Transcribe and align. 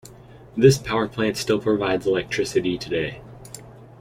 This 0.57 0.79
power 0.79 1.07
plant 1.07 1.37
still 1.37 1.61
provides 1.61 2.07
electricity 2.07 2.75
today. 2.75 3.21